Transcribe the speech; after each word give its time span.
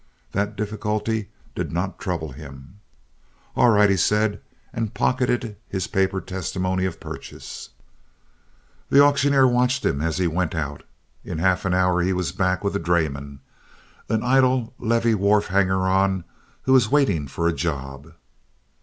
That 0.31 0.55
difficulty 0.55 1.29
did 1.53 1.71
not 1.71 1.99
trouble 1.99 2.31
him. 2.31 2.79
"All 3.55 3.69
right," 3.69 3.87
he 3.87 3.97
said, 3.97 4.41
and 4.73 4.95
pocketed 4.95 5.57
his 5.69 5.85
paper 5.85 6.19
testimony 6.21 6.85
of 6.85 6.99
purchase. 6.99 7.69
The 8.89 8.99
auctioneer 8.99 9.47
watched 9.47 9.85
him 9.85 10.01
as 10.01 10.17
he 10.17 10.25
went 10.25 10.55
out. 10.55 10.81
In 11.23 11.37
half 11.37 11.65
an 11.65 11.75
hour 11.75 12.01
he 12.01 12.13
was 12.13 12.31
back 12.31 12.63
with 12.63 12.75
a 12.75 12.79
drayman—an 12.79 14.23
idle 14.23 14.73
levee 14.79 15.13
wharf 15.13 15.45
hanger 15.45 15.87
on 15.87 16.23
who 16.63 16.73
was 16.73 16.89
waiting 16.89 17.27
for 17.27 17.47
a 17.47 17.53
job. 17.53 18.13